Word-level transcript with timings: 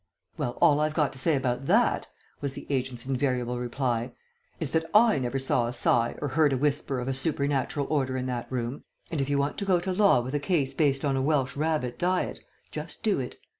"Well, 0.35 0.57
all 0.61 0.79
I've 0.79 0.95
got 0.95 1.13
to 1.13 1.19
say 1.19 1.35
about 1.35 1.67
that," 1.67 2.07
was 2.41 2.53
the 2.53 2.65
agent's 2.71 3.05
invariable 3.05 3.59
reply, 3.59 4.13
"is 4.59 4.71
that 4.71 4.89
I 4.95 5.19
never 5.19 5.37
saw 5.37 5.67
a 5.67 5.73
sigh 5.73 6.15
or 6.19 6.29
heard 6.29 6.53
a 6.53 6.57
whisper 6.57 6.99
of 6.99 7.07
a 7.07 7.13
supernatural 7.13 7.85
order 7.87 8.17
in 8.17 8.25
that 8.25 8.51
room, 8.51 8.83
and 9.11 9.21
if 9.21 9.29
you 9.29 9.37
want 9.37 9.59
to 9.59 9.65
go 9.65 9.79
to 9.79 9.91
law 9.93 10.19
with 10.19 10.33
a 10.33 10.39
case 10.39 10.73
based 10.73 11.05
on 11.05 11.15
a 11.15 11.21
Welsh 11.21 11.55
rarebit 11.55 11.99
diet, 11.99 12.39
just 12.71 13.03
do 13.03 13.19
it. 13.19 13.35